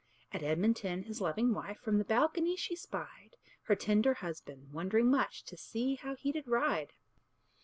At 0.33 0.41
Edmonton 0.41 1.03
his 1.03 1.21
loving 1.21 1.53
wife 1.53 1.77
From 1.79 1.99
the 1.99 2.03
balcony 2.03 2.55
she 2.55 2.75
spied 2.75 3.35
Her 3.65 3.75
tender 3.75 4.15
husband, 4.15 4.73
wondering 4.73 5.11
much 5.11 5.43
To 5.43 5.55
see 5.55 5.93
how 5.93 6.15
he 6.15 6.31
did 6.31 6.47
ride. 6.47 6.93